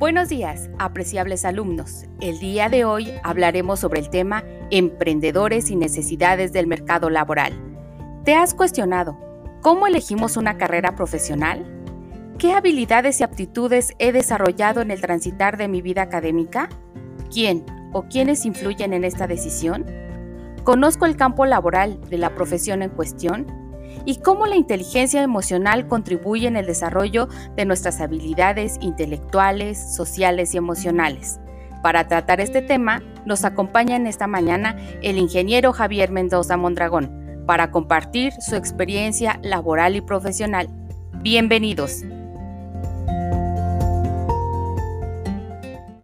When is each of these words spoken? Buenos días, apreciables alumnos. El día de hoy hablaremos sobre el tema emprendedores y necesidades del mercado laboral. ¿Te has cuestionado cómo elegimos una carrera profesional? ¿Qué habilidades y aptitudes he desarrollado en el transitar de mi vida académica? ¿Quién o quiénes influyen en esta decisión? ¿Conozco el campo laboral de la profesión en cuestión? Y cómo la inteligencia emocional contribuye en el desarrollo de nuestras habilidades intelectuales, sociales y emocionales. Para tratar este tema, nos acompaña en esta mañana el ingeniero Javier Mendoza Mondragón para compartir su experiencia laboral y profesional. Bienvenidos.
Buenos 0.00 0.30
días, 0.30 0.70
apreciables 0.78 1.44
alumnos. 1.44 2.06
El 2.22 2.38
día 2.38 2.70
de 2.70 2.86
hoy 2.86 3.12
hablaremos 3.22 3.80
sobre 3.80 4.00
el 4.00 4.08
tema 4.08 4.42
emprendedores 4.70 5.70
y 5.70 5.76
necesidades 5.76 6.54
del 6.54 6.66
mercado 6.66 7.10
laboral. 7.10 7.52
¿Te 8.24 8.34
has 8.34 8.54
cuestionado 8.54 9.18
cómo 9.60 9.86
elegimos 9.86 10.38
una 10.38 10.56
carrera 10.56 10.94
profesional? 10.94 11.66
¿Qué 12.38 12.54
habilidades 12.54 13.20
y 13.20 13.24
aptitudes 13.24 13.92
he 13.98 14.10
desarrollado 14.12 14.80
en 14.80 14.90
el 14.90 15.02
transitar 15.02 15.58
de 15.58 15.68
mi 15.68 15.82
vida 15.82 16.00
académica? 16.00 16.70
¿Quién 17.30 17.66
o 17.92 18.04
quiénes 18.04 18.46
influyen 18.46 18.94
en 18.94 19.04
esta 19.04 19.26
decisión? 19.26 19.84
¿Conozco 20.64 21.04
el 21.04 21.16
campo 21.16 21.44
laboral 21.44 22.00
de 22.08 22.16
la 22.16 22.34
profesión 22.34 22.80
en 22.80 22.88
cuestión? 22.88 23.59
Y 24.04 24.16
cómo 24.16 24.46
la 24.46 24.56
inteligencia 24.56 25.22
emocional 25.22 25.86
contribuye 25.86 26.46
en 26.46 26.56
el 26.56 26.66
desarrollo 26.66 27.28
de 27.56 27.64
nuestras 27.64 28.00
habilidades 28.00 28.78
intelectuales, 28.80 29.94
sociales 29.94 30.54
y 30.54 30.58
emocionales. 30.58 31.40
Para 31.82 32.08
tratar 32.08 32.40
este 32.40 32.62
tema, 32.62 33.02
nos 33.24 33.44
acompaña 33.44 33.96
en 33.96 34.06
esta 34.06 34.26
mañana 34.26 34.76
el 35.02 35.18
ingeniero 35.18 35.72
Javier 35.72 36.10
Mendoza 36.10 36.56
Mondragón 36.56 37.44
para 37.46 37.70
compartir 37.70 38.32
su 38.40 38.56
experiencia 38.56 39.40
laboral 39.42 39.96
y 39.96 40.00
profesional. 40.00 40.68
Bienvenidos. 41.22 42.04